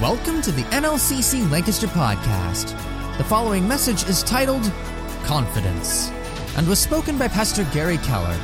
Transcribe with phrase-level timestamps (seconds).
[0.00, 2.70] Welcome to the NLCC Lancaster podcast.
[3.18, 4.72] The following message is titled
[5.24, 6.08] Confidence
[6.56, 8.34] and was spoken by Pastor Gary Keller.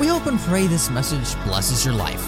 [0.00, 2.20] We hope and pray this message blesses your life.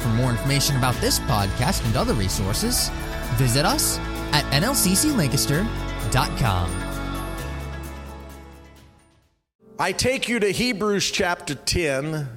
[0.00, 2.88] For more information about this podcast and other resources,
[3.34, 3.98] visit us
[4.32, 6.70] at nlcclancaster.com.
[9.78, 12.30] I take you to Hebrews chapter 10,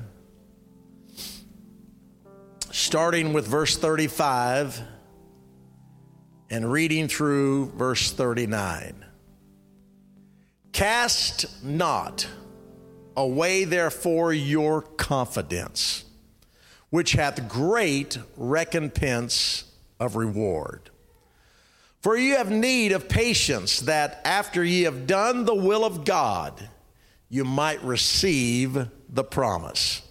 [2.70, 4.90] starting with verse 35
[6.50, 9.06] and reading through verse 39.
[10.72, 12.28] Cast not
[13.16, 16.04] away, therefore, your confidence,
[16.90, 19.66] which hath great recompense
[20.00, 20.90] of reward.
[22.02, 26.70] For you have need of patience, that after ye have done the will of God,
[27.30, 30.02] you might receive the promise.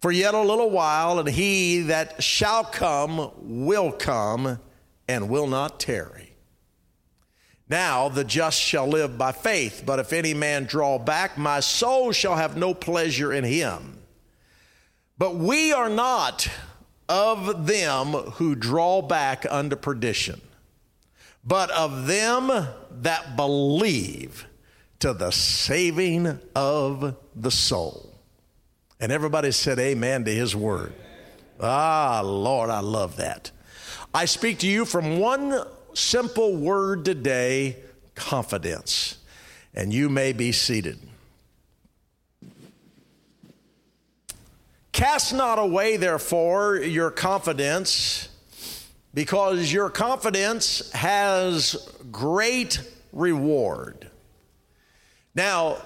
[0.00, 4.60] For yet a little while, and he that shall come will come
[5.08, 6.34] and will not tarry.
[7.68, 12.12] Now the just shall live by faith, but if any man draw back, my soul
[12.12, 13.98] shall have no pleasure in him.
[15.18, 16.48] But we are not
[17.08, 20.40] of them who draw back unto perdition,
[21.44, 24.46] but of them that believe
[25.00, 28.18] to the saving of the soul.
[29.00, 30.94] And everybody said amen to his word.
[31.60, 33.50] Ah, Lord, I love that.
[34.16, 37.76] I speak to you from one simple word today
[38.14, 39.18] confidence.
[39.74, 40.98] And you may be seated.
[44.92, 48.30] Cast not away, therefore, your confidence,
[49.12, 52.80] because your confidence has great
[53.12, 54.10] reward.
[55.34, 55.76] Now,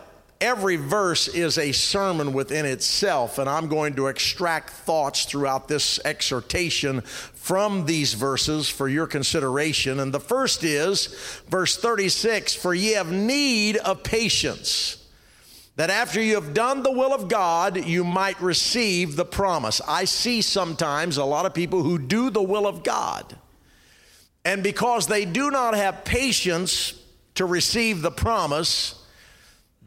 [0.40, 6.00] every verse is a sermon within itself, and I'm going to extract thoughts throughout this
[6.04, 10.00] exhortation from these verses for your consideration.
[10.00, 11.06] And the first is
[11.48, 15.06] verse 36 For ye have need of patience,
[15.76, 19.80] that after you have done the will of God, you might receive the promise.
[19.86, 23.36] I see sometimes a lot of people who do the will of God,
[24.44, 26.94] and because they do not have patience
[27.34, 28.99] to receive the promise,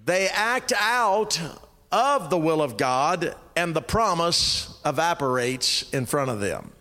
[0.06, 1.40] they act out
[1.92, 6.72] of the will of God, and the promise evaporates in front of them.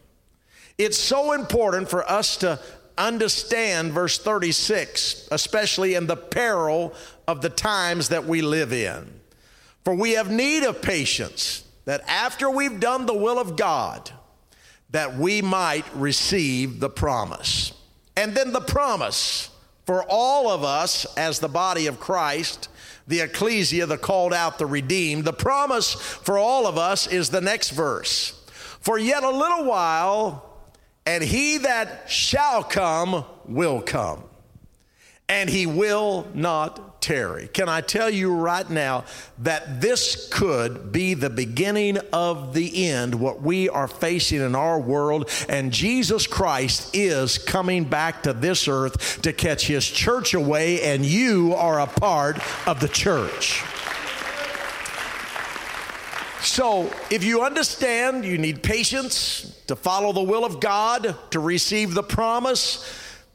[0.78, 2.58] It's so important for us to
[2.96, 6.94] understand verse 36, especially in the peril
[7.28, 9.20] of the times that we live in.
[9.84, 14.10] For we have need of patience, that after we've done the will of God,
[14.90, 17.72] that we might receive the promise.
[18.16, 19.50] And then the promise
[19.87, 22.69] for all of us as the body of Christ
[23.06, 25.25] the ecclesia, the called out, the redeemed.
[25.25, 28.41] The promise for all of us is the next verse.
[28.81, 30.48] For yet a little while,
[31.06, 34.25] and he that shall come will come,
[35.32, 37.48] and he will not tarry.
[37.48, 39.04] Can I tell you right now
[39.38, 44.78] that this could be the beginning of the end, what we are facing in our
[44.78, 50.82] world, and Jesus Christ is coming back to this earth to catch his church away,
[50.82, 52.38] and you are a part
[52.69, 53.62] of the church.
[56.43, 61.94] So, if you understand you need patience to follow the will of God, to receive
[61.94, 62.84] the promise,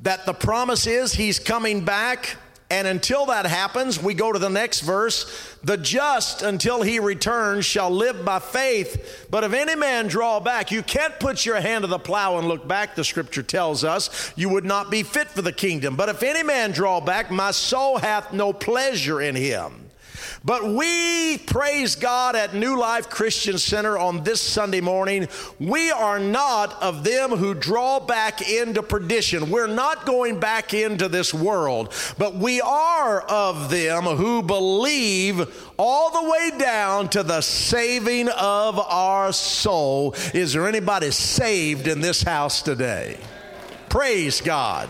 [0.01, 2.37] that the promise is He's coming back,
[2.69, 5.55] and until that happens, we go to the next verse.
[5.63, 9.25] The just, until he returns, shall live by faith.
[9.29, 12.47] But if any man draw back, you can't put your hand to the plow and
[12.47, 14.33] look back, the scripture tells us.
[14.35, 15.95] You would not be fit for the kingdom.
[15.95, 19.86] But if any man draw back, my soul hath no pleasure in him.
[20.43, 25.27] But we praise God at New Life Christian Center on this Sunday morning.
[25.59, 29.49] We are not of them who draw back into perdition.
[29.49, 36.11] We're not going back into this world, but we are of them who believe all
[36.11, 40.13] the way down to the saving of our soul.
[40.33, 43.17] Is there anybody saved in this house today?
[43.89, 44.89] Praise God.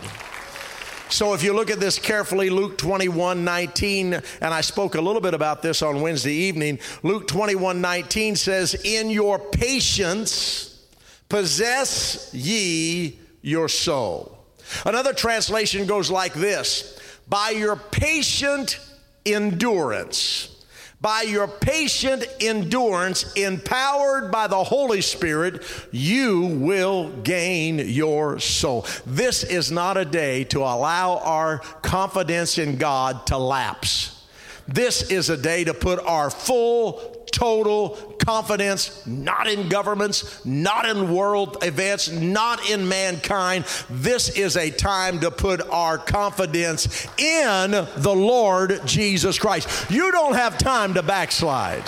[1.09, 5.21] So if you look at this carefully, Luke 21 19, and I spoke a little
[5.21, 6.79] bit about this on Wednesday evening.
[7.03, 10.85] Luke 21 19 says, In your patience
[11.29, 14.37] possess ye your soul.
[14.85, 18.79] Another translation goes like this By your patient
[19.25, 20.56] endurance
[20.99, 28.85] by your patient endurance, empowered by the Holy Spirit, you will gain your soul.
[29.05, 34.25] This is not a day to allow our confidence in God to lapse.
[34.67, 41.13] This is a day to put our full total confidence, not in governments, not in
[41.13, 43.63] world events, not in mankind.
[43.91, 49.91] This is a time to put our confidence in the Lord Jesus Christ.
[49.91, 51.83] You don't have time to backslide.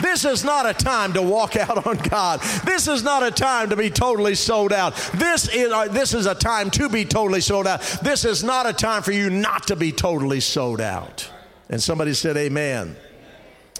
[0.00, 2.40] This is not a time to walk out on God.
[2.64, 4.96] This is not a time to be totally sold out.
[5.12, 7.82] This is, uh, this is a time to be totally sold out.
[8.02, 11.30] This is not a time for you not to be totally sold out.
[11.68, 12.96] And somebody said, Amen.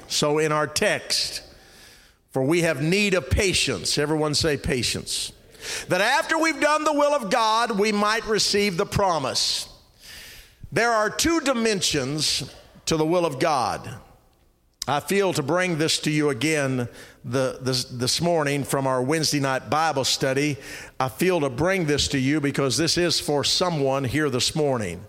[0.08, 1.42] So in our text,
[2.30, 3.96] for we have need of patience.
[3.96, 5.32] Everyone say patience.
[5.88, 9.68] That after we've done the will of God, we might receive the promise.
[10.72, 12.52] There are two dimensions
[12.86, 13.88] to the will of God.
[14.86, 16.88] I feel to bring this to you again
[17.24, 20.58] the, this, this morning from our Wednesday night Bible study.
[21.00, 25.02] I feel to bring this to you because this is for someone here this morning.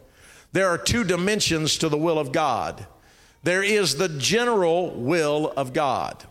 [0.54, 2.88] There are two dimensions to the will of God.
[3.46, 6.24] There is the general will of God.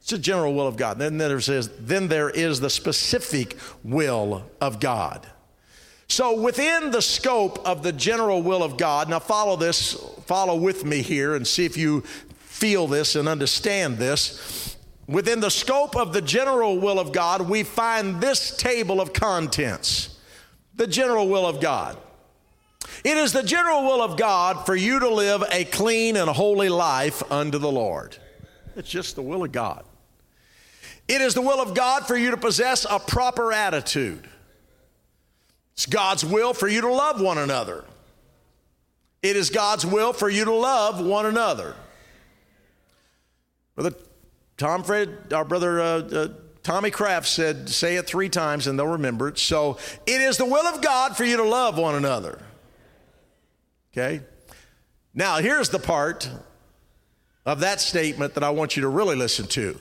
[0.00, 0.98] It's the general will of God.
[0.98, 5.24] Then there says, then there is the specific will of God.
[6.08, 9.92] So within the scope of the general will of God, now follow this,
[10.26, 12.00] follow with me here and see if you
[12.40, 14.76] feel this and understand this.
[15.06, 20.18] Within the scope of the general will of God, we find this table of contents
[20.74, 21.96] the general will of God.
[23.04, 26.68] It is the general will of God for you to live a clean and holy
[26.68, 28.16] life unto the Lord.
[28.76, 29.84] It's just the will of God.
[31.08, 34.28] It is the will of God for you to possess a proper attitude.
[35.74, 37.84] It's God's will for you to love one another.
[39.22, 41.74] It is God's will for you to love one another.
[43.74, 43.94] Brother
[44.56, 46.28] Tom Fred, our brother uh, uh,
[46.62, 49.38] Tommy Kraft said, say it three times and they'll remember it.
[49.38, 52.40] So it is the will of God for you to love one another.
[53.96, 54.20] Okay?
[55.14, 56.28] Now, here's the part
[57.46, 59.80] of that statement that I want you to really listen to.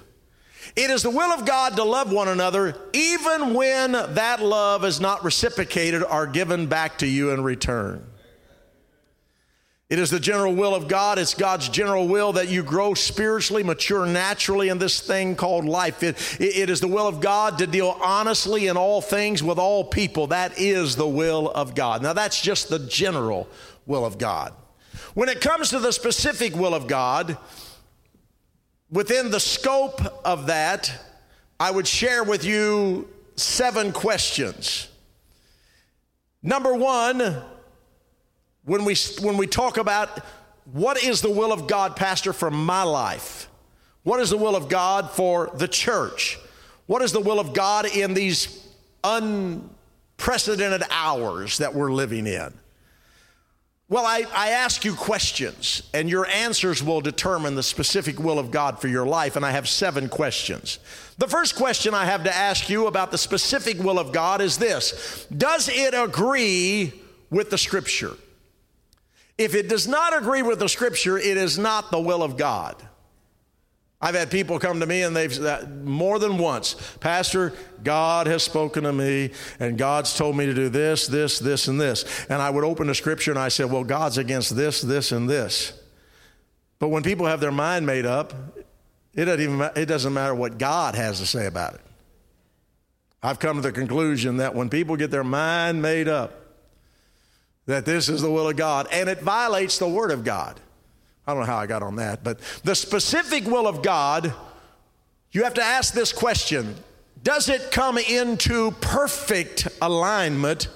[0.75, 5.01] It is the will of God to love one another even when that love is
[5.01, 8.05] not reciprocated or given back to you in return.
[9.87, 11.19] It is the general will of God.
[11.19, 16.01] It's God's general will that you grow spiritually, mature naturally in this thing called life.
[16.01, 19.83] It, it is the will of God to deal honestly in all things with all
[19.83, 20.27] people.
[20.27, 22.01] That is the will of God.
[22.01, 23.47] Now, that's just the general
[23.85, 24.53] will of God.
[25.13, 27.37] When it comes to the specific will of God,
[28.89, 30.91] within the scope of that,
[31.59, 34.87] I would share with you seven questions.
[36.41, 37.41] Number one,
[38.63, 40.19] when we, when we talk about
[40.71, 43.47] what is the will of God, Pastor, for my life?
[44.03, 46.39] What is the will of God for the church?
[46.87, 48.67] What is the will of God in these
[49.03, 52.53] unprecedented hours that we're living in?
[53.87, 58.49] Well, I, I ask you questions, and your answers will determine the specific will of
[58.49, 59.35] God for your life.
[59.35, 60.79] And I have seven questions.
[61.19, 64.57] The first question I have to ask you about the specific will of God is
[64.57, 66.93] this Does it agree
[67.29, 68.13] with the scripture?
[69.37, 72.81] If it does not agree with the scripture, it is not the will of God.
[74.05, 77.53] I've had people come to me and they've said more than once, Pastor,
[77.83, 81.81] God has spoken to me and God's told me to do this, this, this, and
[81.81, 82.05] this.
[82.29, 85.27] And I would open the scripture and I said, Well, God's against this, this, and
[85.27, 85.73] this.
[86.77, 88.35] But when people have their mind made up,
[89.15, 91.81] it doesn't, even, it doesn't matter what God has to say about it.
[93.23, 96.41] I've come to the conclusion that when people get their mind made up,
[97.65, 100.59] that this is the will of God, and it violates the Word of God.
[101.27, 104.33] I don't know how I got on that, but the specific will of God,
[105.31, 106.75] you have to ask this question
[107.23, 110.67] Does it come into perfect alignment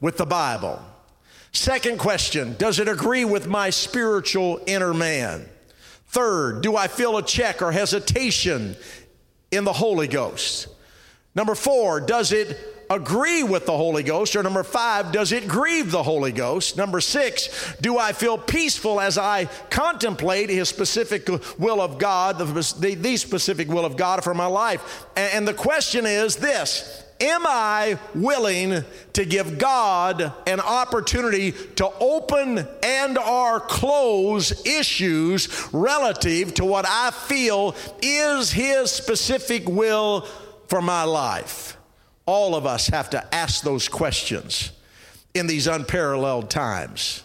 [0.00, 0.82] with the Bible?
[1.52, 5.48] Second question Does it agree with my spiritual inner man?
[6.08, 8.74] Third, do I feel a check or hesitation
[9.52, 10.66] in the Holy Ghost?
[11.36, 12.58] Number four, does it
[12.90, 14.34] agree with the Holy Ghost?
[14.36, 16.76] Or number five, does it grieve the Holy Ghost?
[16.76, 21.28] Number six, do I feel peaceful as I contemplate His specific
[21.58, 25.06] will of God, the, the specific will of God for my life?
[25.16, 28.82] And the question is this Am I willing
[29.12, 37.10] to give God an opportunity to open and or close issues relative to what I
[37.10, 40.22] feel is his specific will
[40.68, 41.76] for my life?
[42.30, 44.70] All of us have to ask those questions
[45.34, 47.24] in these unparalleled times.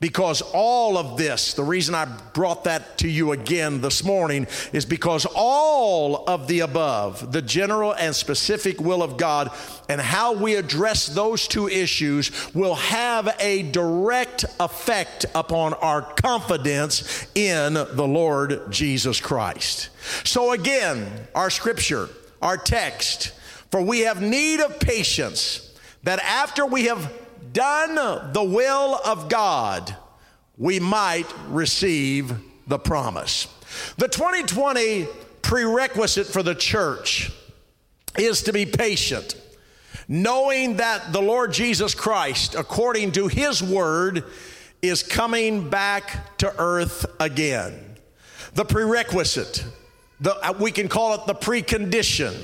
[0.00, 4.84] Because all of this, the reason I brought that to you again this morning is
[4.84, 9.52] because all of the above, the general and specific will of God,
[9.88, 17.24] and how we address those two issues will have a direct effect upon our confidence
[17.36, 19.90] in the Lord Jesus Christ.
[20.24, 22.08] So, again, our scripture,
[22.42, 23.34] our text,
[23.70, 27.12] for we have need of patience that after we have
[27.52, 29.94] done the will of God,
[30.56, 32.34] we might receive
[32.66, 33.46] the promise.
[33.96, 35.06] The 2020
[35.42, 37.32] prerequisite for the church
[38.18, 39.40] is to be patient,
[40.08, 44.24] knowing that the Lord Jesus Christ, according to his word,
[44.82, 47.96] is coming back to earth again.
[48.54, 49.64] The prerequisite,
[50.20, 52.34] the, we can call it the precondition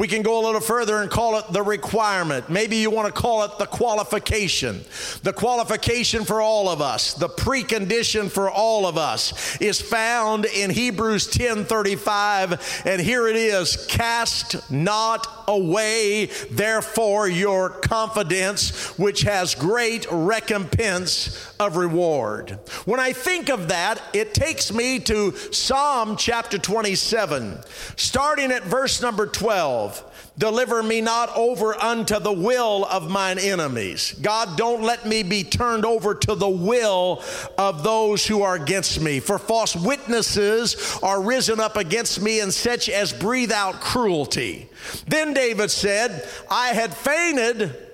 [0.00, 2.48] we can go a little further and call it the requirement.
[2.48, 4.82] Maybe you want to call it the qualification.
[5.24, 10.70] The qualification for all of us, the precondition for all of us is found in
[10.70, 20.06] Hebrews 10:35 and here it is, cast not away therefore your confidence which has great
[20.10, 22.58] recompense of reward.
[22.86, 27.58] When I think of that, it takes me to Psalm chapter 27,
[27.96, 30.06] starting at verse number 12.
[30.38, 34.14] Deliver me not over unto the will of mine enemies.
[34.22, 37.22] God, don't let me be turned over to the will
[37.58, 39.20] of those who are against me.
[39.20, 44.70] For false witnesses are risen up against me, and such as breathe out cruelty.
[45.06, 47.89] Then David said, I had fainted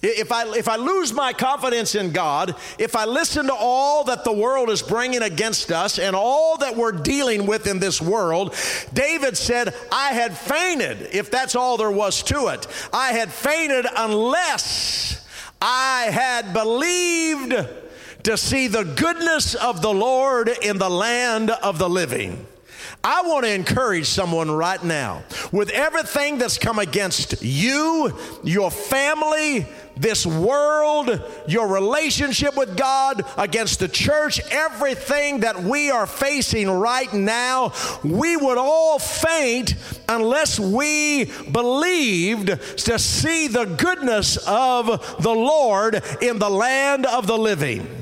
[0.00, 4.22] if I, if I lose my confidence in God, if I listen to all that
[4.22, 8.54] the world is bringing against us and all that we're dealing with in this world,
[8.92, 12.66] David said, I had fainted, if that's all there was to it.
[12.92, 15.26] I had fainted unless
[15.60, 17.54] I had believed
[18.22, 22.46] to see the goodness of the Lord in the land of the living.
[23.02, 28.12] I want to encourage someone right now with everything that's come against you,
[28.42, 29.66] your family,
[30.00, 37.12] this world, your relationship with God, against the church, everything that we are facing right
[37.12, 37.72] now,
[38.04, 39.74] we would all faint
[40.08, 42.46] unless we believed
[42.78, 44.86] to see the goodness of
[45.22, 47.97] the Lord in the land of the living.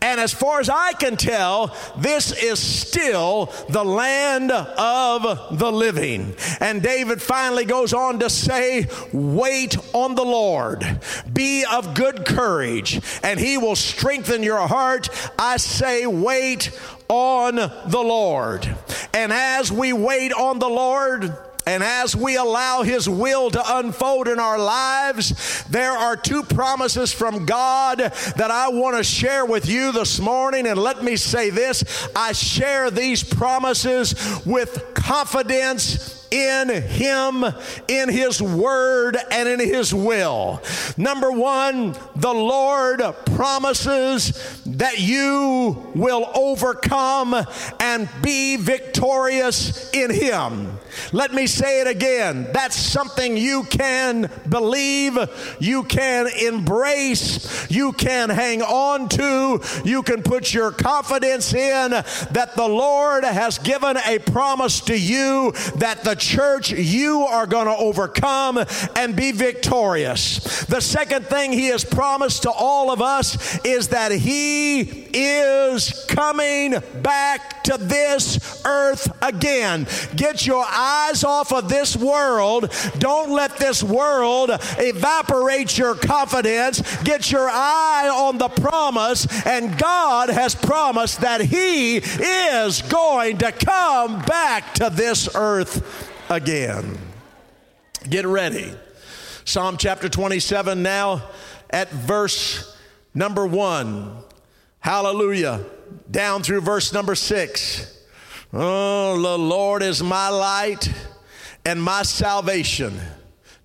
[0.00, 6.34] And as far as I can tell, this is still the land of the living.
[6.60, 11.00] And David finally goes on to say, Wait on the Lord,
[11.32, 15.08] be of good courage, and he will strengthen your heart.
[15.38, 16.70] I say, Wait
[17.08, 18.68] on the Lord.
[19.14, 21.34] And as we wait on the Lord,
[21.68, 27.12] and as we allow His will to unfold in our lives, there are two promises
[27.12, 30.66] from God that I want to share with you this morning.
[30.66, 34.14] And let me say this I share these promises
[34.46, 37.44] with confidence in Him,
[37.88, 40.62] in His Word, and in His will.
[40.96, 47.34] Number one, the Lord promises that you will overcome
[47.80, 50.78] and be victorious in Him.
[51.12, 52.48] Let me say it again.
[52.52, 55.18] That's something you can believe,
[55.60, 62.52] you can embrace, you can hang on to, you can put your confidence in that
[62.56, 67.76] the Lord has given a promise to you that the church, you are going to
[67.76, 68.58] overcome
[68.96, 70.64] and be victorious.
[70.66, 74.80] The second thing he has promised to all of us is that he
[75.12, 79.86] is coming back to this earth again.
[80.16, 82.72] Get your eyes off of this world.
[82.98, 86.80] Don't let this world evaporate your confidence.
[87.02, 93.52] Get your eye on the promise, and God has promised that he is going to
[93.52, 96.98] come back to this earth again.
[98.08, 98.72] Get ready.
[99.44, 101.22] Psalm chapter 27 now
[101.70, 102.76] at verse
[103.14, 104.16] number 1.
[104.80, 105.64] Hallelujah.
[106.10, 108.04] Down through verse number 6.
[108.52, 110.90] Oh, the Lord is my light
[111.64, 112.98] and my salvation.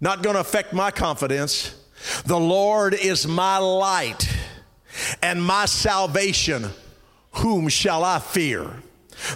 [0.01, 1.75] Not going to affect my confidence.
[2.25, 4.27] The Lord is my light
[5.21, 6.69] and my salvation.
[7.33, 8.73] Whom shall I fear?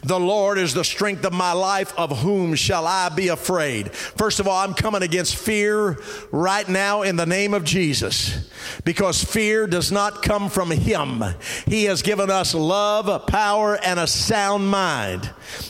[0.04, 1.94] The Lord is the strength of my life.
[1.98, 3.92] Of whom shall I be afraid?
[3.92, 5.98] First of all, I'm coming against fear
[6.32, 8.50] right now in the name of Jesus
[8.84, 11.24] because fear does not come from Him.
[11.66, 15.30] He has given us love, power, and a sound mind.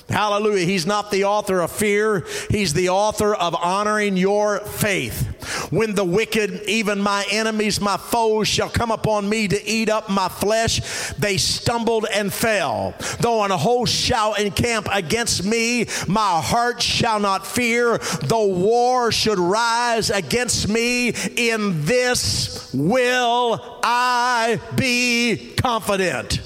[0.10, 0.66] Hallelujah.
[0.66, 5.37] He's not the author of fear, He's the author of honoring your faith.
[5.70, 10.10] When the wicked, even my enemies, my foes, shall come upon me to eat up
[10.10, 12.94] my flesh, they stumbled and fell.
[13.20, 17.98] Though an host shall encamp against me, my heart shall not fear.
[18.24, 26.42] Though war should rise against me, in this will I be confident.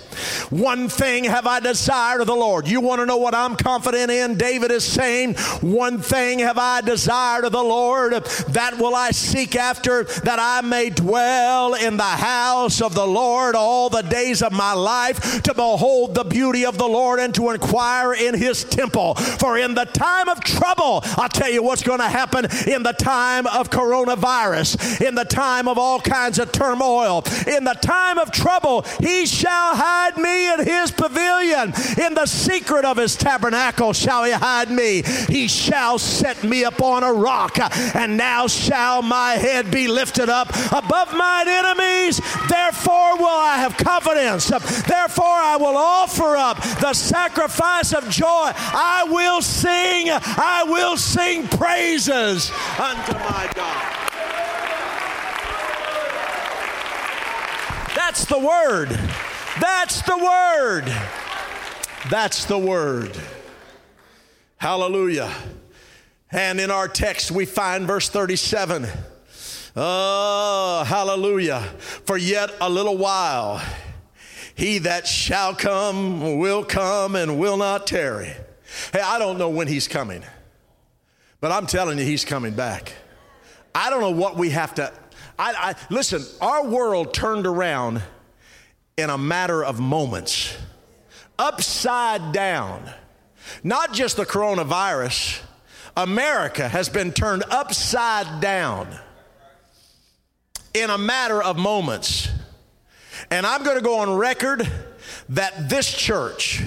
[0.50, 2.68] One thing have I desired of the Lord.
[2.68, 4.36] You want to know what I'm confident in?
[4.36, 9.56] David is saying, One thing have I desired of the Lord, that will I seek
[9.56, 14.52] after, that I may dwell in the house of the Lord all the days of
[14.52, 19.16] my life, to behold the beauty of the Lord and to inquire in his temple.
[19.16, 22.94] For in the time of trouble, I'll tell you what's going to happen in the
[22.94, 28.32] time of coronavirus, in the time of all kinds of turmoil, in the time of
[28.32, 31.74] trouble, he shall hide me in his pavilion.
[31.98, 35.04] In the secret of his tabernacle shall he hide me.
[35.28, 37.60] He shall set me upon a rock,
[37.96, 42.22] and now shall my head be lifted up above mine enemies.
[42.50, 44.48] Therefore will I have confidence.
[44.48, 48.52] Therefore I will offer up the sacrifice of joy.
[48.56, 54.02] I will sing, I will sing praises unto my God.
[57.96, 59.00] That's the word.
[59.62, 60.86] That's the word.
[62.10, 63.16] That's the word.
[64.58, 65.32] Hallelujah.
[66.32, 68.88] And in our text, we find verse 37.
[69.76, 71.62] Oh, hallelujah.
[72.06, 73.62] For yet a little while,
[74.56, 78.34] he that shall come will come and will not tarry.
[78.92, 80.24] Hey, I don't know when he's coming,
[81.40, 82.94] but I'm telling you, he's coming back.
[83.76, 84.92] I don't know what we have to.
[85.38, 88.02] I, I listen, our world turned around
[89.02, 90.56] in a matter of moments.
[91.40, 92.88] Upside down.
[93.64, 95.42] Not just the coronavirus,
[95.98, 98.88] America has been turned upside down
[100.76, 102.30] in a matter of moments.
[103.32, 104.70] And I'm going to go on record
[105.30, 106.62] that this church,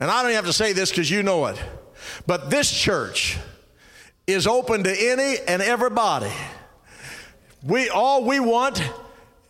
[0.00, 1.62] and I don't even have to say this because you know it,
[2.26, 3.36] but this church
[4.26, 6.32] is open to any and everybody.
[7.62, 8.82] We all we want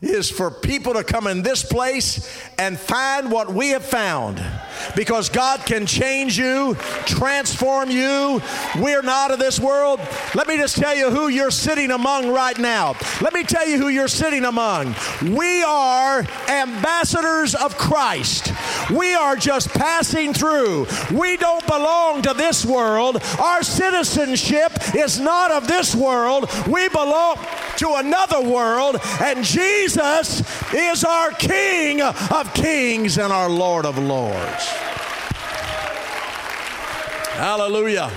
[0.03, 2.29] is for people to come in this place
[2.59, 4.43] and find what we have found.
[4.97, 6.75] Because God can change you,
[7.07, 8.43] transform you.
[8.81, 10.01] We're not of this world.
[10.35, 12.97] Let me just tell you who you're sitting among right now.
[13.21, 14.97] Let me tell you who you're sitting among.
[15.23, 18.53] We are ambassadors of Christ.
[18.91, 20.89] We are just passing through.
[21.13, 23.23] We don't belong to this world.
[23.41, 26.51] Our citizenship is not of this world.
[26.67, 27.37] We belong
[27.83, 30.41] to another world, and Jesus
[30.73, 34.67] is our King of kings and our Lord of lords.
[37.35, 38.09] Hallelujah.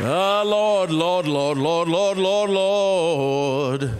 [0.00, 3.90] Oh, Lord, Lord, Lord, Lord, Lord, Lord, Lord.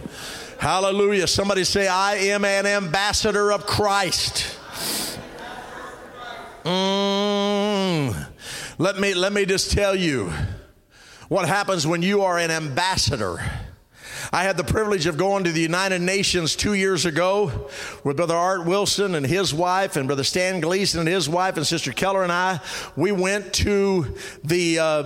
[0.59, 1.25] Hallelujah.
[1.25, 4.55] Somebody say, I am an ambassador of Christ.
[6.63, 8.27] Mm.
[8.77, 10.31] Let me let me just tell you
[11.27, 13.39] what happens when you are an ambassador.
[14.31, 17.69] I had the privilege of going to the United Nations two years ago
[18.03, 21.65] with Brother Art Wilson and his wife, and Brother Stan Gleason and his wife, and
[21.65, 22.59] Sister Keller and I.
[22.95, 25.01] We went to the, uh,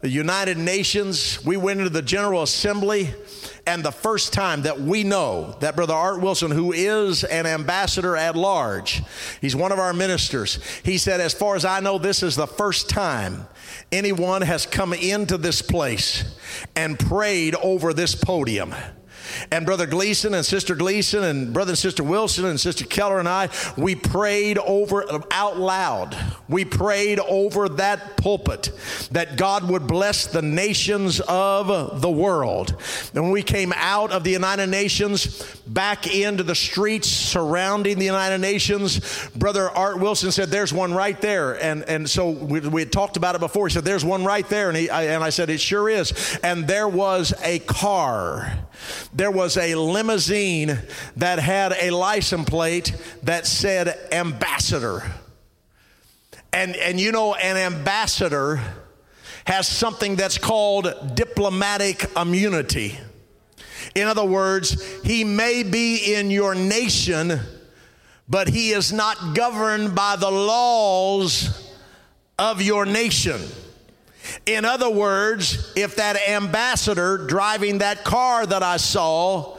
[0.00, 3.14] the United Nations, we went into the General Assembly.
[3.66, 8.14] And the first time that we know that Brother Art Wilson, who is an ambassador
[8.14, 9.02] at large,
[9.40, 12.46] he's one of our ministers, he said, As far as I know, this is the
[12.46, 13.46] first time
[13.92, 16.24] anyone has come into this place
[16.76, 18.74] and prayed over this podium.
[19.50, 23.28] And Brother Gleason and Sister Gleason and Brother and Sister Wilson and Sister Keller and
[23.28, 26.16] I, we prayed over out loud.
[26.48, 28.70] We prayed over that pulpit
[29.12, 32.76] that God would bless the nations of the world.
[33.14, 38.38] And we came out of the United Nations back into the streets surrounding the United
[38.38, 41.60] Nations, Brother Art Wilson said, There's one right there.
[41.62, 43.66] And, and so we, we had talked about it before.
[43.66, 44.68] He said, There's one right there.
[44.68, 46.38] And, he, I, and I said, It sure is.
[46.42, 48.52] And there was a car
[49.12, 50.78] there was a limousine
[51.16, 55.02] that had a license plate that said ambassador.
[56.52, 58.60] And, and you know, an ambassador
[59.46, 62.98] has something that's called diplomatic immunity.
[63.94, 67.40] In other words, he may be in your nation,
[68.28, 71.72] but he is not governed by the laws
[72.38, 73.40] of your nation.
[74.46, 79.56] In other words, if that ambassador driving that car that I saw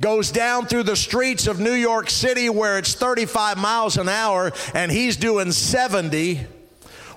[0.00, 4.52] goes down through the streets of New York City where it's 35 miles an hour
[4.74, 6.46] and he's doing 70,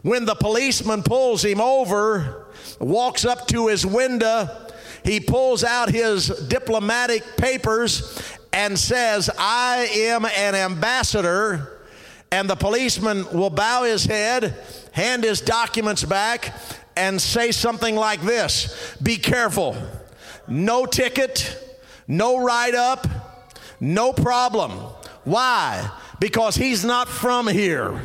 [0.03, 2.45] when the policeman pulls him over,
[2.79, 4.47] walks up to his window,
[5.03, 8.21] he pulls out his diplomatic papers
[8.53, 11.79] and says, I am an ambassador.
[12.31, 14.55] And the policeman will bow his head,
[14.91, 16.53] hand his documents back,
[16.97, 19.77] and say something like this Be careful.
[20.47, 21.62] No ticket,
[22.07, 23.05] no write up,
[23.79, 24.71] no problem.
[25.23, 25.89] Why?
[26.19, 28.01] Because he's not from here.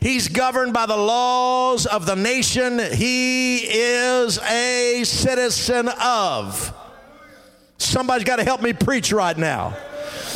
[0.00, 6.74] He's governed by the laws of the nation he is a citizen of.
[7.76, 9.76] Somebody's got to help me preach right now.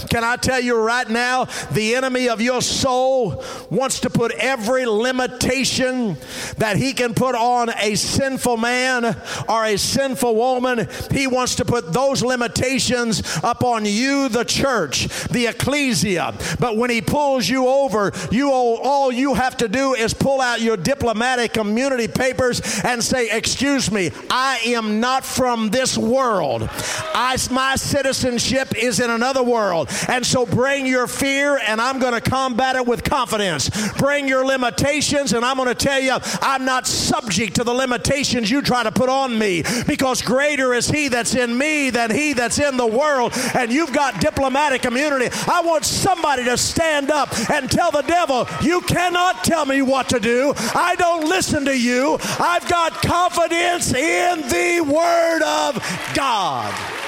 [0.08, 4.86] Can I tell you right now, the enemy of your soul wants to put every
[4.86, 6.16] limitation
[6.58, 9.16] that he can put on a sinful man
[9.48, 15.46] or a sinful woman, he wants to put those limitations upon you, the church, the
[15.46, 16.34] ecclesia.
[16.58, 20.60] But when he pulls you over, you all, you have to do is pull out
[20.60, 26.68] your diplomatic community papers and say, Excuse me, I am not from this world.
[27.14, 29.81] I, my citizenship is in another world.
[30.08, 33.70] And so bring your fear, and I'm going to combat it with confidence.
[33.94, 38.50] Bring your limitations, and I'm going to tell you, I'm not subject to the limitations
[38.50, 42.32] you try to put on me because greater is He that's in me than He
[42.32, 43.32] that's in the world.
[43.54, 45.28] And you've got diplomatic immunity.
[45.48, 50.08] I want somebody to stand up and tell the devil, You cannot tell me what
[50.10, 50.54] to do.
[50.74, 52.18] I don't listen to you.
[52.38, 57.01] I've got confidence in the Word of God.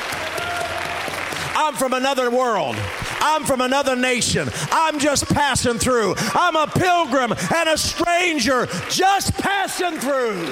[1.57, 2.77] I'm from another world.
[3.21, 4.49] I'm from another nation.
[4.71, 6.14] I'm just passing through.
[6.35, 10.43] I'm a pilgrim and a stranger just passing through.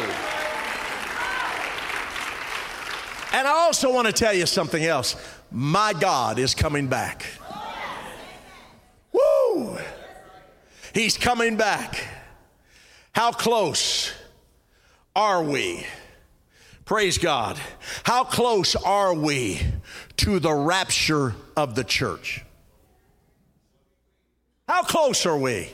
[3.34, 5.16] And I also want to tell you something else.
[5.50, 7.26] My God is coming back.
[9.12, 9.78] Woo!
[10.94, 12.02] He's coming back.
[13.12, 14.12] How close
[15.14, 15.86] are we?
[16.84, 17.58] Praise God.
[18.02, 19.60] How close are we
[20.18, 22.44] to the rapture of the church?
[24.68, 25.68] How close are we?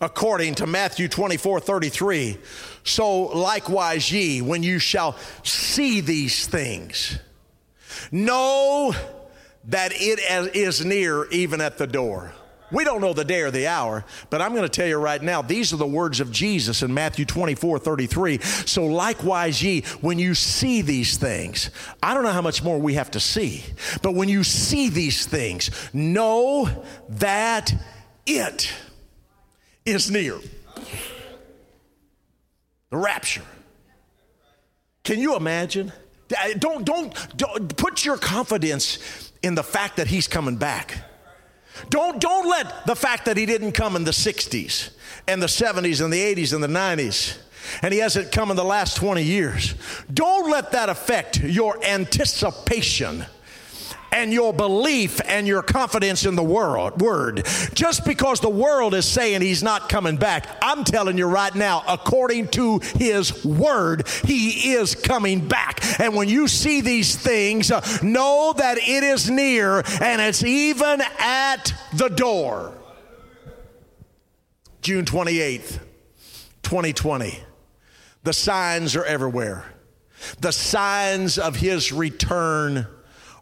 [0.00, 2.38] According to Matthew 24 33.
[2.84, 7.18] So likewise, ye, when you shall see these things,
[8.12, 8.94] know
[9.64, 12.32] that it is near, even at the door.
[12.72, 15.22] We don't know the day or the hour, but I'm going to tell you right
[15.22, 18.38] now, these are the words of Jesus in Matthew 24 33.
[18.38, 21.70] So, likewise, ye, when you see these things,
[22.02, 23.64] I don't know how much more we have to see,
[24.02, 26.68] but when you see these things, know
[27.08, 27.72] that
[28.26, 28.72] it
[29.84, 30.38] is near.
[32.90, 33.44] The rapture.
[35.04, 35.92] Can you imagine?
[36.58, 41.09] Don't, don't, don't put your confidence in the fact that he's coming back.
[41.88, 44.90] Don't, don't let the fact that he didn't come in the 60s
[45.26, 47.38] and the 70s and the 80s and the 90s
[47.82, 49.74] and he hasn't come in the last 20 years,
[50.12, 53.24] don't let that affect your anticipation
[54.12, 57.46] and your belief and your confidence in the world word.
[57.74, 61.82] Just because the world is saying he's not coming back i'm telling you right now
[61.88, 66.00] according to his word he is coming back.
[66.00, 71.02] And when you see these things uh, know that it is near and it's even
[71.18, 72.72] at the door.
[74.82, 75.80] June 28th
[76.62, 77.38] 2020
[78.22, 79.64] the signs are everywhere.
[80.40, 82.86] The signs of his return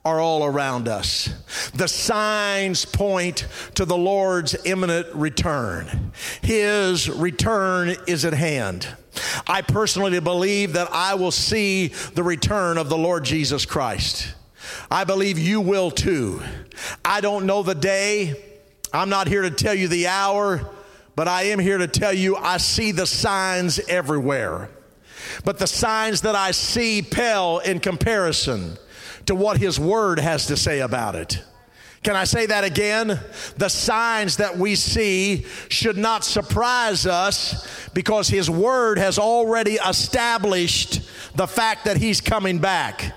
[0.09, 1.29] are all around us.
[1.75, 6.13] The signs point to the Lord's imminent return.
[6.41, 8.89] His return is at hand.
[9.47, 14.35] I personally believe that I will see the return of the Lord Jesus Christ.
[14.91, 16.41] I believe you will too.
[17.05, 18.35] I don't know the day.
[18.95, 20.71] I'm not here to tell you the hour,
[21.17, 24.71] but I am here to tell you I see the signs everywhere.
[25.45, 28.79] But the signs that I see pale in comparison
[29.29, 31.43] to what His Word has to say about it.
[32.03, 33.21] Can I say that again?
[33.59, 41.03] The signs that we see should not surprise us because His Word has already established
[41.37, 43.15] the fact that He's coming back.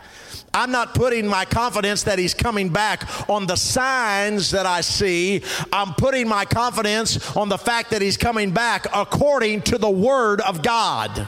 [0.54, 5.44] I'm not putting my confidence that he's coming back on the signs that I see.
[5.72, 10.42] I'm putting my confidence on the fact that he's coming back according to the Word
[10.42, 11.26] of God.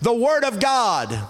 [0.00, 1.22] The Word of God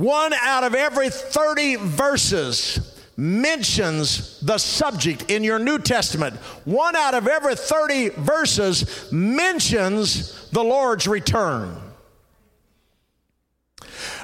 [0.00, 6.36] one out of every 30 verses mentions the subject in your New Testament.
[6.64, 11.76] One out of every 30 verses mentions the Lord's return.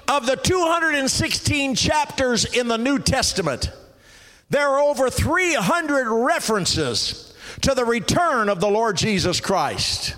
[0.09, 3.71] Of the 216 chapters in the New Testament,
[4.49, 10.17] there are over 300 references to the return of the Lord Jesus Christ.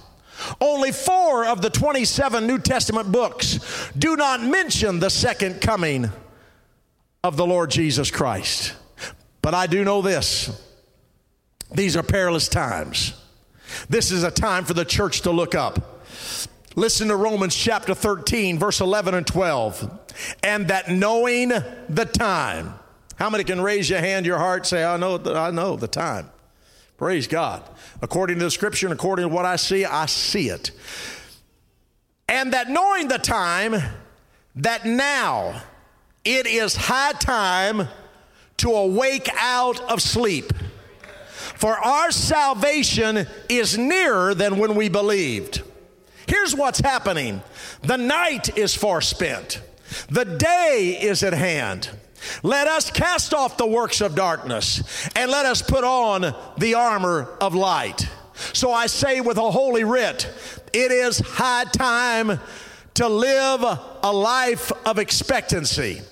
[0.61, 6.11] Only four of the 27 New Testament books do not mention the second coming
[7.23, 8.75] of the Lord Jesus Christ.
[9.43, 10.51] But I do know this
[11.73, 13.15] these are perilous times.
[13.89, 16.03] This is a time for the church to look up.
[16.75, 19.99] Listen to Romans chapter 13, verse 11 and 12.
[20.43, 22.75] And that knowing the time,
[23.17, 26.31] how many can raise your hand, your heart, say, I know, I know the time.
[26.99, 27.63] Praise God.
[28.03, 30.73] According to the scripture and according to what I see, I see it.
[32.29, 33.77] And that knowing the time,
[34.57, 35.63] that now
[36.25, 37.87] it is high time
[38.59, 40.53] to awake out of sleep.
[41.55, 45.63] For our salvation is nearer than when we believed.
[46.27, 47.43] Here's what's happening
[47.83, 49.63] the night is far spent,
[50.11, 51.91] the day is at hand.
[52.43, 57.29] Let us cast off the works of darkness and let us put on the armor
[57.41, 58.09] of light.
[58.53, 60.31] So I say with a holy writ,
[60.73, 62.41] it is high time
[62.95, 63.63] to live
[64.03, 66.03] a life of expectancy.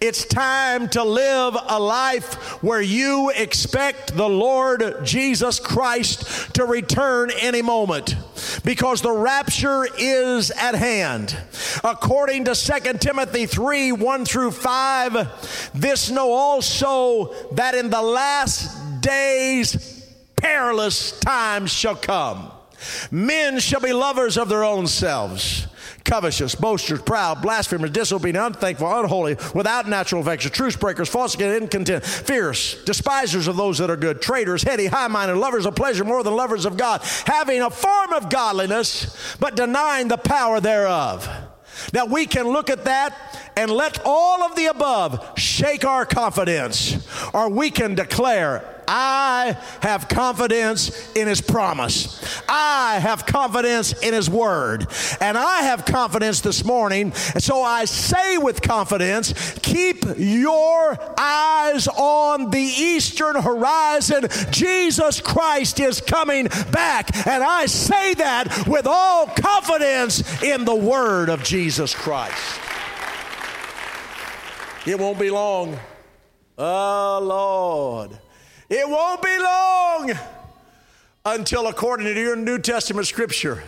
[0.00, 7.30] It's time to live a life where you expect the Lord Jesus Christ to return
[7.40, 8.16] any moment
[8.64, 11.36] because the rapture is at hand.
[11.82, 19.00] According to 2 Timothy 3 1 through 5, this know also that in the last
[19.00, 20.06] days
[20.36, 22.50] perilous times shall come.
[23.10, 25.66] Men shall be lovers of their own selves
[26.04, 32.82] covetous, boasters, proud, blasphemers, disobedient, unthankful, unholy, without natural affection, truce breakers, false, incontent, fierce,
[32.84, 36.34] despisers of those that are good, traitors, heady, high minded, lovers of pleasure more than
[36.34, 41.28] lovers of God, having a form of godliness, but denying the power thereof.
[41.92, 47.06] Now we can look at that and let all of the above shake our confidence,
[47.32, 52.22] or we can declare, I have confidence in His promise.
[52.48, 54.86] I have confidence in His word.
[55.20, 57.12] And I have confidence this morning.
[57.34, 64.26] And so I say with confidence keep your eyes on the eastern horizon.
[64.50, 67.26] Jesus Christ is coming back.
[67.26, 72.60] And I say that with all confidence in the word of Jesus Christ.
[74.86, 75.78] It won't be long.
[76.58, 78.18] Oh, Lord.
[78.68, 80.12] It won't be long
[81.24, 83.62] until, according to your New Testament scripture,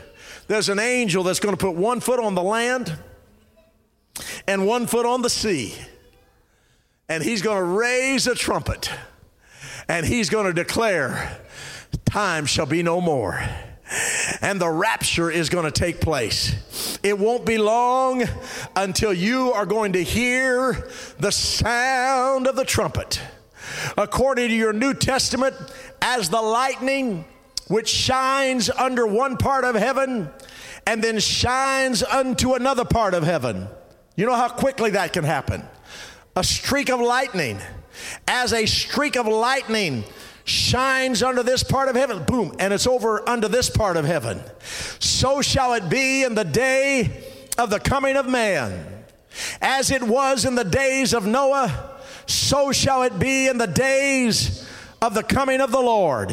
[0.49, 2.97] there's an angel that's going to put one foot on the land
[4.47, 5.75] and one foot on the sea.
[7.09, 8.91] And he's going to raise a trumpet
[9.89, 11.41] and he's going to declare,
[12.05, 13.41] Time shall be no more
[14.41, 16.99] and the rapture is going to take place.
[17.03, 18.25] It won't be long
[18.75, 23.21] until you are going to hear the sound of the trumpet.
[23.97, 25.55] According to your New Testament,
[26.03, 27.25] as the lightning
[27.69, 30.31] which shines under one part of heaven
[30.87, 33.67] and then shines unto another part of heaven.
[34.15, 35.63] You know how quickly that can happen.
[36.37, 37.59] A streak of lightning.
[38.29, 40.05] As a streak of lightning
[40.45, 44.41] shines under this part of heaven, boom, and it's over under this part of heaven.
[45.01, 47.25] So shall it be in the day
[47.59, 49.05] of the coming of man.
[49.61, 51.96] As it was in the days of Noah,
[52.27, 54.69] so shall it be in the days
[55.03, 56.31] of the coming of the Lord.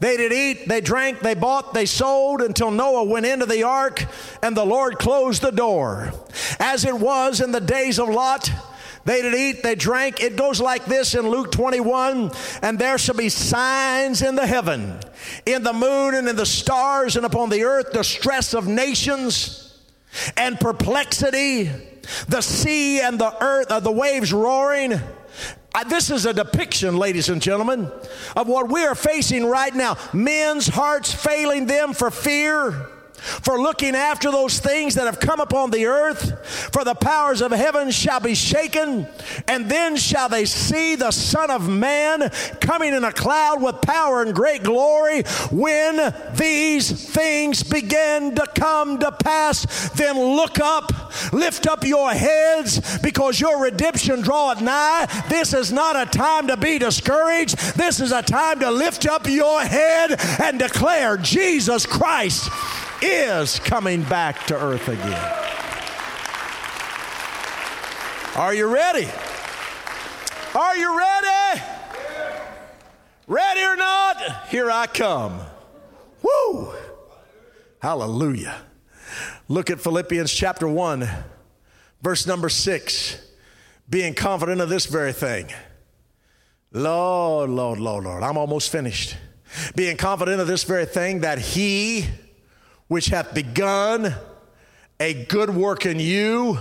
[0.00, 4.04] They did eat, they drank, they bought, they sold until Noah went into the ark
[4.42, 6.12] and the Lord closed the door.
[6.58, 8.50] As it was in the days of Lot,
[9.04, 10.20] they did eat, they drank.
[10.20, 14.98] It goes like this in Luke 21 and there shall be signs in the heaven,
[15.46, 19.78] in the moon and in the stars, and upon the earth, the stress of nations
[20.36, 21.70] and perplexity,
[22.28, 25.00] the sea and the earth, uh, the waves roaring.
[25.88, 27.90] This is a depiction, ladies and gentlemen,
[28.36, 29.96] of what we are facing right now.
[30.12, 32.88] Men's hearts failing them for fear
[33.22, 36.46] for looking after those things that have come upon the earth.
[36.72, 39.06] For the powers of heaven shall be shaken,
[39.46, 42.30] and then shall they see the Son of Man
[42.60, 45.22] coming in a cloud with power and great glory.
[45.50, 50.92] When these things begin to come to pass, then look up,
[51.32, 55.06] lift up your heads, because your redemption draweth nigh.
[55.28, 57.56] This is not a time to be discouraged.
[57.76, 62.50] This is a time to lift up your head and declare Jesus Christ
[63.02, 65.38] is coming back to earth again.
[68.36, 69.08] Are you ready?
[70.54, 71.62] Are you ready?
[73.26, 74.48] Ready or not?
[74.48, 75.40] Here I come.
[76.22, 76.72] Woo!
[77.80, 78.56] Hallelujah.
[79.48, 81.08] Look at Philippians chapter 1,
[82.00, 83.20] verse number 6.
[83.90, 85.48] Being confident of this very thing.
[86.72, 88.22] Lord, Lord, Lord, Lord.
[88.22, 89.16] I'm almost finished.
[89.74, 92.06] Being confident of this very thing that He
[92.92, 94.14] which hath begun
[95.00, 96.58] a good work in you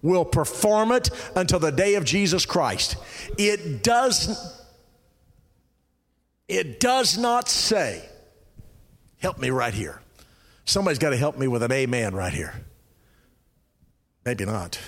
[0.00, 2.96] will perform it until the day of Jesus Christ.
[3.36, 4.62] It does
[6.48, 8.02] it does not say
[9.18, 10.00] help me right here.
[10.64, 12.54] Somebody's got to help me with an amen right here.
[14.24, 14.78] Maybe not.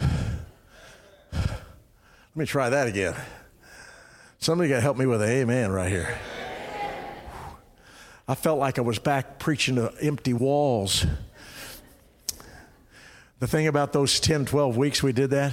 [0.00, 0.10] Let
[2.34, 3.14] me try that again.
[4.40, 6.18] Somebody got to help me with an amen right here.
[8.26, 11.04] I felt like I was back preaching to empty walls.
[13.40, 15.52] The thing about those 10, 12 weeks we did that,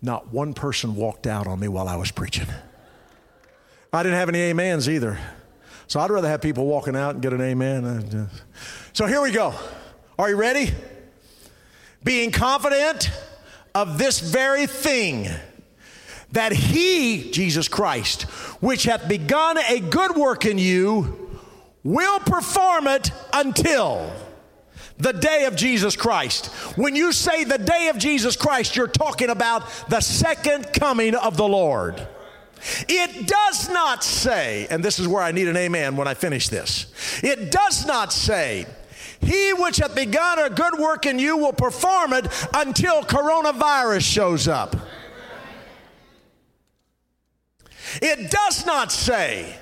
[0.00, 2.46] not one person walked out on me while I was preaching.
[3.92, 5.18] I didn't have any amens either.
[5.88, 8.30] So I'd rather have people walking out and get an amen.
[8.92, 9.54] So here we go.
[10.18, 10.72] Are you ready?
[12.04, 13.10] Being confident
[13.74, 15.28] of this very thing
[16.30, 18.22] that he, Jesus Christ,
[18.62, 21.21] which hath begun a good work in you,
[21.84, 24.12] will perform it until
[24.98, 26.46] the day of Jesus Christ.
[26.76, 31.36] When you say the day of Jesus Christ, you're talking about the second coming of
[31.36, 32.06] the Lord.
[32.88, 36.48] It does not say, and this is where I need an amen when I finish
[36.48, 36.86] this.
[37.22, 38.66] It does not say,
[39.20, 44.46] He which hath begun a good work in you will perform it until coronavirus shows
[44.46, 44.76] up.
[48.00, 49.56] It does not say,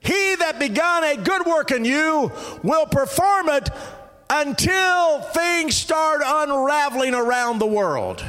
[0.00, 2.32] He that begun a good work in you
[2.62, 3.68] will perform it
[4.30, 8.24] until things start unraveling around the world.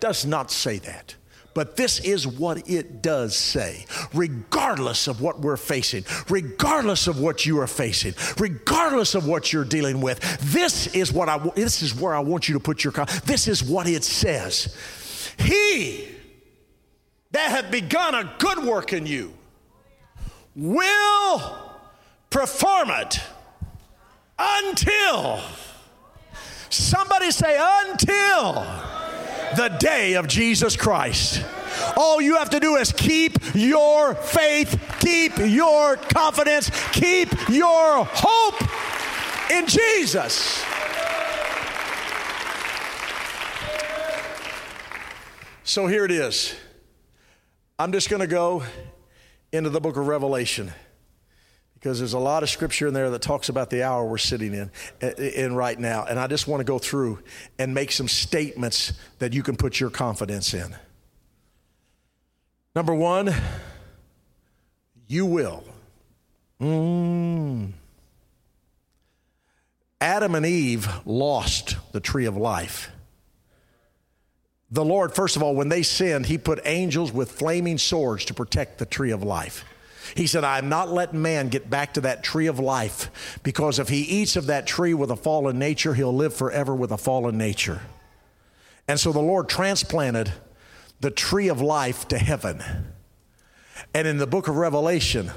[0.00, 1.16] Does not say that.
[1.54, 3.86] But this is what it does say.
[4.12, 9.64] Regardless of what we're facing, regardless of what you are facing, regardless of what you're
[9.64, 10.20] dealing with,
[10.52, 12.92] this is what I this is where I want you to put your
[13.24, 14.74] this is what it says.
[15.38, 16.08] He
[17.30, 19.32] that hath begun a good work in you
[20.54, 21.58] will
[22.30, 23.20] perform it
[24.38, 25.40] until
[26.70, 28.52] somebody say until
[29.56, 31.44] the day of Jesus Christ.
[31.96, 38.60] All you have to do is keep your faith, keep your confidence, keep your hope
[39.50, 40.64] in Jesus.
[45.64, 46.54] So here it is.
[47.78, 48.62] I'm just going to go
[49.54, 50.72] into the book of Revelation
[51.74, 54.54] because there's a lot of scripture in there that talks about the hour we're sitting
[54.54, 54.70] in,
[55.18, 56.04] in right now.
[56.04, 57.20] And I just want to go through
[57.58, 60.74] and make some statements that you can put your confidence in.
[62.74, 63.32] Number one,
[65.06, 65.62] you will.
[66.60, 67.72] Mm.
[70.00, 72.90] Adam and Eve lost the tree of life.
[74.74, 78.34] The Lord, first of all, when they sinned, He put angels with flaming swords to
[78.34, 79.64] protect the tree of life.
[80.16, 83.78] He said, I am not letting man get back to that tree of life because
[83.78, 86.98] if he eats of that tree with a fallen nature, he'll live forever with a
[86.98, 87.82] fallen nature.
[88.86, 90.32] And so the Lord transplanted
[91.00, 92.62] the tree of life to heaven.
[93.94, 95.30] And in the book of Revelation,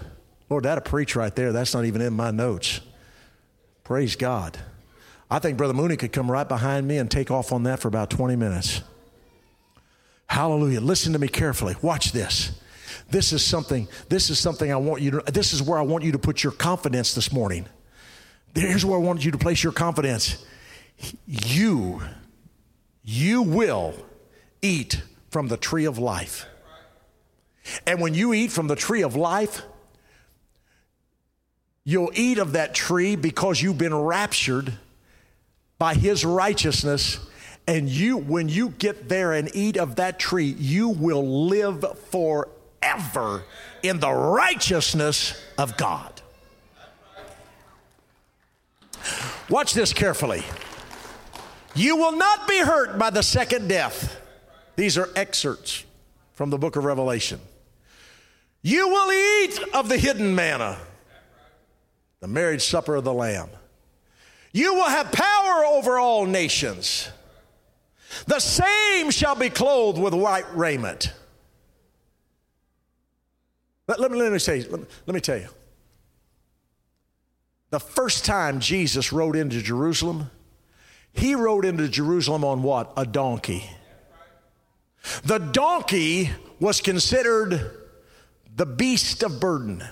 [0.49, 1.51] Lord, that'll preach right there.
[1.51, 2.81] That's not even in my notes.
[3.83, 4.57] Praise God.
[5.29, 7.87] I think Brother Mooney could come right behind me and take off on that for
[7.87, 8.81] about 20 minutes.
[10.27, 10.81] Hallelujah.
[10.81, 11.75] Listen to me carefully.
[11.81, 12.59] Watch this.
[13.09, 16.03] This is something, this is something I want you to, this is where I want
[16.03, 17.65] you to put your confidence this morning.
[18.53, 20.45] Here's where I want you to place your confidence.
[21.25, 22.01] You,
[23.03, 23.93] you will
[24.61, 26.45] eat from the tree of life.
[27.85, 29.61] And when you eat from the tree of life,
[31.83, 34.73] you'll eat of that tree because you've been raptured
[35.77, 37.19] by his righteousness
[37.67, 43.43] and you when you get there and eat of that tree you will live forever
[43.83, 46.21] in the righteousness of God.
[49.49, 50.43] Watch this carefully.
[51.75, 54.19] You will not be hurt by the second death.
[54.75, 55.85] These are excerpts
[56.33, 57.39] from the book of Revelation.
[58.61, 60.77] You will eat of the hidden manna,
[62.19, 63.49] the marriage supper of the Lamb.
[64.51, 67.09] You will have power over all nations.
[68.25, 71.13] The same shall be clothed with white raiment.
[73.87, 75.47] Let, let, me, let me say, let, let me tell you.
[77.69, 80.31] The first time Jesus rode into Jerusalem,
[81.13, 82.93] he rode into Jerusalem on what?
[82.95, 83.69] A donkey.
[85.23, 87.71] The donkey was considered
[88.55, 89.83] the beast of burden.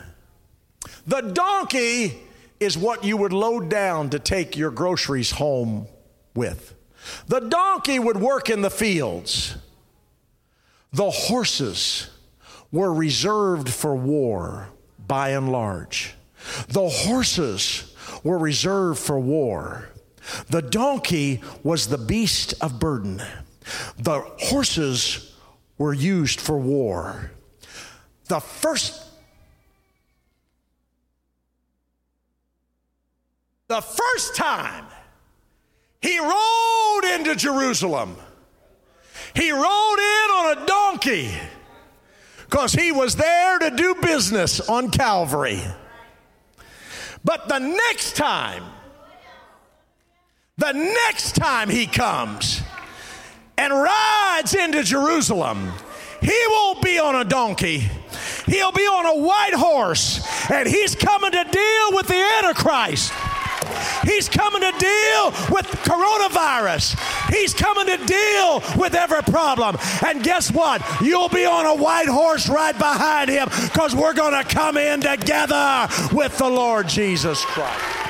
[1.08, 2.18] The donkey
[2.60, 5.88] is what you would load down to take your groceries home
[6.34, 6.73] with.
[7.27, 9.56] The donkey would work in the fields.
[10.91, 12.10] The horses
[12.71, 14.69] were reserved for war
[15.08, 16.13] by and large.
[16.67, 17.93] The horses
[18.23, 19.89] were reserved for war.
[20.49, 23.21] The donkey was the beast of burden.
[23.97, 25.35] The horses
[25.77, 27.31] were used for war.
[28.27, 29.01] The first
[33.67, 34.85] the first time
[36.06, 38.15] he rode into Jerusalem,
[39.33, 41.31] he rode in on a donkey
[42.43, 45.62] because he was there to do business on Calvary.
[47.23, 48.63] But the next time,
[50.58, 52.62] the next time he comes
[53.58, 55.71] and rides into Jerusalem,
[56.21, 57.89] he won't be on a donkey.
[58.45, 63.12] He'll be on a white horse, and he's coming to deal with the Antichrist.
[64.04, 66.98] He's coming to deal with coronavirus.
[67.30, 69.78] He's coming to deal with every problem.
[70.06, 70.82] And guess what?
[71.02, 75.02] You'll be on a white horse right behind him because we're going to come in
[75.02, 78.06] together with the Lord Jesus Christ.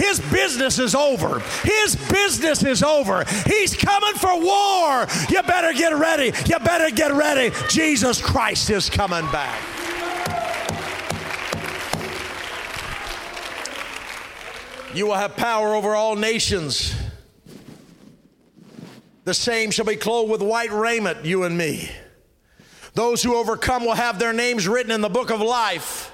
[0.00, 1.40] His business is over.
[1.62, 3.24] His business is over.
[3.46, 5.06] He's coming for war.
[5.28, 6.32] You better get ready.
[6.46, 7.54] You better get ready.
[7.68, 9.60] Jesus Christ is coming back.
[14.94, 16.94] You will have power over all nations.
[19.24, 21.90] The same shall be clothed with white raiment, you and me.
[22.94, 26.10] Those who overcome will have their names written in the book of life.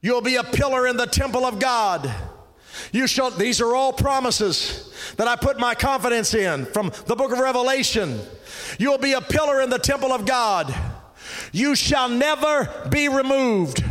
[0.00, 2.10] You'll be a pillar in the temple of God.
[2.92, 7.30] You shall, these are all promises that I put my confidence in from the book
[7.32, 8.18] of Revelation.
[8.78, 10.74] You'll be a pillar in the temple of God.
[11.52, 13.84] You shall never be removed.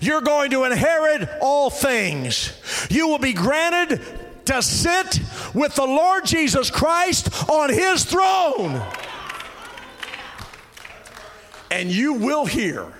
[0.00, 2.52] You're going to inherit all things.
[2.90, 4.02] You will be granted
[4.46, 5.20] to sit
[5.54, 8.82] with the Lord Jesus Christ on his throne.
[11.70, 12.92] And you will hear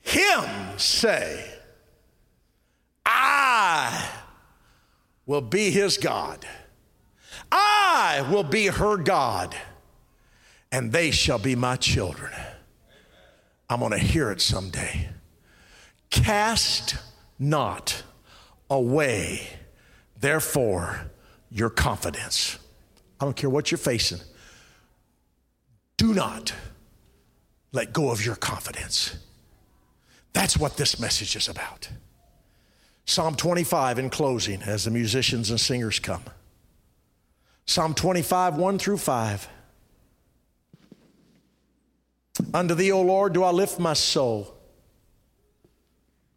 [0.00, 1.46] him say,
[3.04, 4.08] I
[5.26, 6.46] will be his God.
[7.52, 9.54] I will be her God,
[10.72, 12.32] and they shall be my children.
[13.70, 15.08] I'm going to hear it someday.
[16.10, 16.96] Cast
[17.38, 18.02] not
[18.68, 19.48] away,
[20.18, 21.10] therefore,
[21.50, 22.58] your confidence.
[23.20, 24.18] I don't care what you're facing.
[25.96, 26.52] Do not
[27.70, 29.16] let go of your confidence.
[30.32, 31.88] That's what this message is about.
[33.04, 36.24] Psalm 25 in closing as the musicians and singers come.
[37.66, 39.48] Psalm 25, 1 through 5.
[42.52, 44.56] Unto thee, O Lord, do I lift my soul.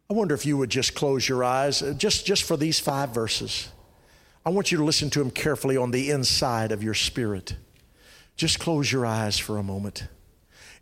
[0.08, 3.10] I wonder if you would just close your eyes uh, just, just for these five
[3.10, 3.68] verses.
[4.46, 7.56] I want you to listen to them carefully on the inside of your spirit.
[8.36, 10.06] Just close your eyes for a moment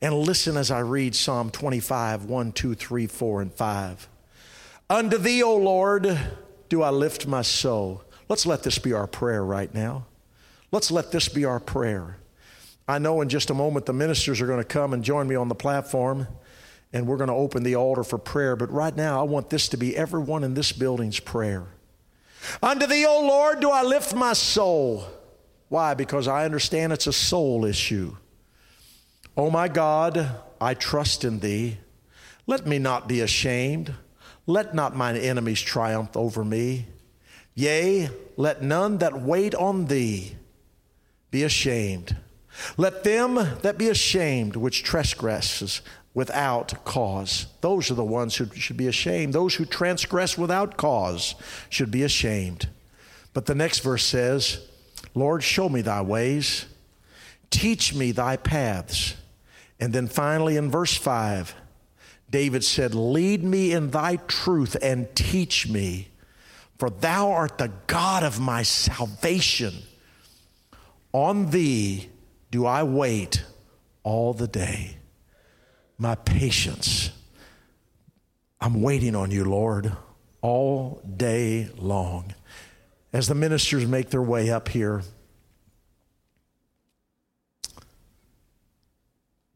[0.01, 4.09] and listen as I read Psalm 25 1, 2, 3, 4, and 5.
[4.91, 6.19] Unto thee, O Lord,
[6.69, 8.03] do I lift my soul.
[8.29, 10.07] Let's let this be our prayer right now.
[10.73, 12.19] Let's let this be our prayer.
[12.89, 15.35] I know in just a moment the ministers are going to come and join me
[15.35, 16.27] on the platform
[16.93, 18.55] and we're going to open the altar for prayer.
[18.55, 21.67] But right now, I want this to be everyone in this building's prayer.
[22.63, 25.05] Unto thee, O Lord, do I lift my soul.
[25.69, 25.95] Why?
[25.95, 28.17] Because I understand it's a soul issue.
[29.37, 30.29] O my God,
[30.61, 31.79] I trust in thee.
[32.47, 33.95] Let me not be ashamed.
[34.47, 36.87] Let not mine enemies triumph over me.
[37.55, 40.37] Yea, let none that wait on thee
[41.31, 42.17] be ashamed.
[42.77, 45.83] Let them that be ashamed which transgresses
[46.15, 47.47] without cause.
[47.61, 49.33] Those are the ones who should be ashamed.
[49.33, 51.35] Those who transgress without cause
[51.69, 52.69] should be ashamed.
[53.33, 54.61] But the next verse says,
[55.15, 56.67] Lord, show me thy ways,
[57.51, 59.15] teach me thy paths.
[59.81, 61.55] And then finally in verse 5,
[62.31, 66.09] David said, Lead me in thy truth and teach me,
[66.79, 69.75] for thou art the God of my salvation.
[71.13, 72.09] On thee
[72.53, 73.43] do I wait
[74.03, 74.99] all the day.
[75.97, 77.11] My patience.
[78.61, 79.91] I'm waiting on you, Lord,
[80.43, 82.35] all day long.
[83.11, 85.03] As the ministers make their way up here,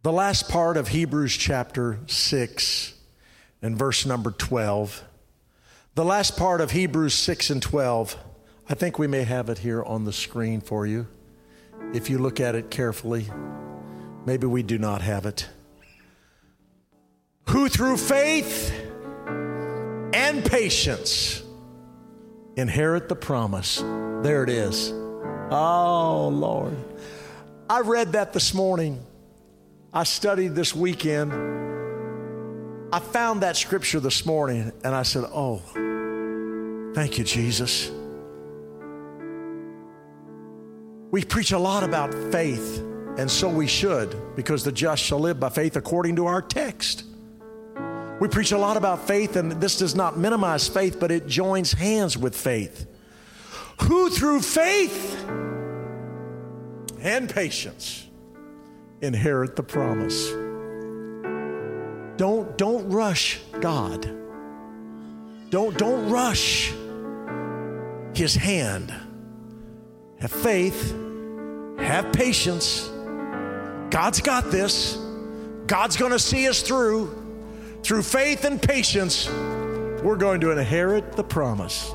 [0.03, 2.95] the last part of Hebrews chapter 6
[3.61, 5.05] and verse number 12.
[5.95, 8.17] The last part of Hebrews 6 and 12,
[8.71, 11.09] I think we may have it here on the screen for you
[11.95, 13.27] if you look at it carefully,
[14.25, 15.49] maybe we do not have it.
[17.49, 18.73] Who through faith
[20.13, 21.43] and patience
[22.57, 23.79] inherit the promise.
[23.79, 24.91] There it is.
[25.51, 26.77] Oh, Lord.
[27.69, 29.05] I read that this morning.
[29.93, 31.33] I studied this weekend.
[32.93, 35.63] I found that scripture this morning and I said, Oh,
[36.97, 37.91] Thank you, Jesus.
[41.17, 42.85] We preach a lot about faith,
[43.17, 47.05] and so we should, because the just shall live by faith according to our text.
[48.21, 51.73] We preach a lot about faith, and this does not minimize faith, but it joins
[51.73, 52.87] hands with faith.
[53.85, 55.27] Who through faith
[57.01, 58.07] and patience
[59.01, 60.29] inherit the promise.
[62.19, 64.03] Don't, don't rush God.
[65.49, 66.75] Don't, don't rush
[68.13, 68.93] his hand.
[70.21, 70.95] Have faith,
[71.79, 72.89] have patience.
[73.91, 74.99] God's got this.
[75.67, 77.11] God's going to see us through.
[77.83, 79.29] Through faith and patience,
[80.03, 81.93] we're going to inherit the promise.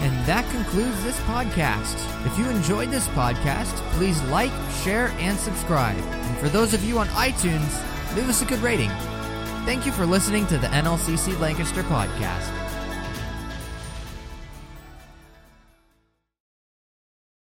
[0.00, 1.96] And that concludes this podcast.
[2.24, 4.52] If you enjoyed this podcast, please like,
[4.84, 5.98] share, and subscribe.
[5.98, 8.90] And for those of you on iTunes, leave us a good rating.
[9.64, 12.57] Thank you for listening to the NLCC Lancaster podcast.